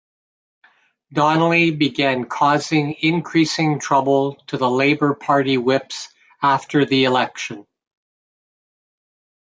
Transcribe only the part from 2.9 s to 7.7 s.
increasing trouble to the Labour Party whips after the election.